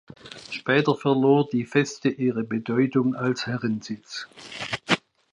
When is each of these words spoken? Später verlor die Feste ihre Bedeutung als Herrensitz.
Später 0.49 0.95
verlor 0.95 1.47
die 1.47 1.63
Feste 1.63 2.09
ihre 2.09 2.43
Bedeutung 2.43 3.13
als 3.13 3.45
Herrensitz. 3.45 4.27